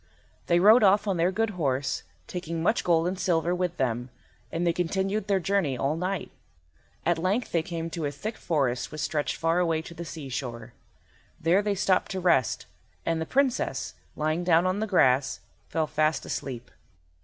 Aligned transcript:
They 0.47 0.59
rode 0.59 0.81
off 0.81 1.07
on 1.07 1.17
their 1.17 1.31
good 1.31 1.51
horse, 1.51 2.01
taking 2.25 2.63
much 2.63 2.83
gold 2.83 3.07
and 3.07 3.19
silver 3.19 3.53
with 3.53 3.77
them, 3.77 4.09
and 4.51 4.65
they 4.65 4.73
continued 4.73 5.27
their 5.27 5.39
journey 5.39 5.77
all 5.77 5.95
night. 5.95 6.31
At 7.05 7.19
length 7.19 7.51
they 7.51 7.61
came 7.61 7.91
to 7.91 8.05
a 8.07 8.11
thick 8.11 8.35
forest 8.35 8.91
which 8.91 9.01
stretched 9.01 9.35
far 9.35 9.59
away 9.59 9.83
to 9.83 9.93
the 9.93 10.03
seashore. 10.03 10.73
There 11.39 11.61
they 11.61 11.75
stopped 11.75 12.09
to 12.13 12.19
rest, 12.19 12.65
and 13.05 13.21
the 13.21 13.27
Princess, 13.27 13.93
lying 14.15 14.43
down 14.43 14.65
on 14.65 14.79
the 14.79 14.87
grass, 14.87 15.39
fell 15.69 15.85
fast 15.85 16.25
asleep. 16.25 16.71